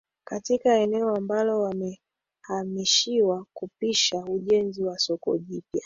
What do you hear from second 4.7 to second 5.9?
wa Soko Jipya